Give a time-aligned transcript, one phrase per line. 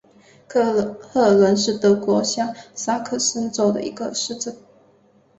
[0.47, 4.57] 克赫伦是德国下萨克森州的一个市镇。